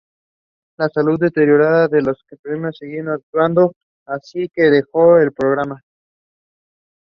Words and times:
Su 0.79 0.83
salud 0.95 1.19
deteriorada 1.19 1.87
no 2.01 2.09
le 2.11 2.37
permitía 2.41 2.71
seguir 2.71 3.07
actuando, 3.07 3.73
así 4.07 4.49
que 4.51 4.63
dejó 4.71 5.19
el 5.19 5.31
programa. 5.31 5.79